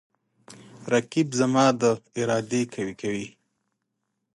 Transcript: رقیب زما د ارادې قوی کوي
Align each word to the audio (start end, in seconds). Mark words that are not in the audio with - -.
رقیب 0.93 1.27
زما 1.39 1.65
د 1.81 1.83
ارادې 2.19 2.61
قوی 2.73 2.93
کوي 3.01 3.27